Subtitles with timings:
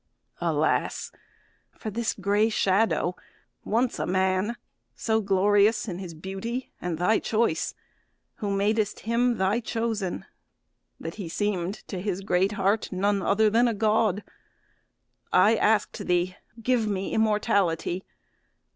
[0.39, 1.11] Alas!
[1.77, 3.15] for this gray shadow,
[3.63, 4.55] once a man
[4.95, 7.75] So glorious in his beauty and thy choice,
[8.37, 10.25] Who madest him thy chosen,
[10.99, 14.23] that he seem'd To his great heart none other than a God!
[15.31, 18.03] I ask'd thee, 'Give me immortality.'